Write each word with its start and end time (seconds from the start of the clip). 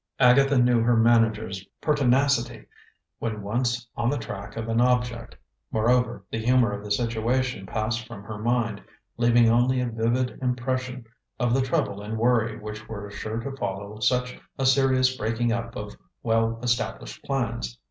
Agatha 0.17 0.57
knew 0.57 0.81
her 0.81 0.97
manager's 0.97 1.63
pertinacity 1.79 2.65
when 3.19 3.43
once 3.43 3.87
on 3.95 4.09
the 4.09 4.17
track 4.17 4.57
of 4.57 4.67
an 4.67 4.81
object. 4.81 5.35
Moreover, 5.71 6.25
the 6.31 6.39
humor 6.43 6.71
of 6.71 6.83
the 6.83 6.89
situation 6.89 7.67
passed 7.67 8.07
from 8.07 8.23
her 8.23 8.39
mind, 8.39 8.81
leaving 9.17 9.47
only 9.47 9.79
a 9.79 9.85
vivid 9.85 10.39
impression 10.41 11.05
of 11.39 11.53
the 11.53 11.61
trouble 11.61 12.01
and 12.01 12.17
worry 12.17 12.57
which 12.57 12.89
were 12.89 13.11
sure 13.11 13.37
to 13.41 13.55
follow 13.57 13.99
such 13.99 14.39
a 14.57 14.65
serious 14.65 15.15
breaking 15.15 15.51
up 15.51 15.75
of 15.75 15.95
well 16.23 16.59
established 16.63 17.23
plans. 17.23 17.77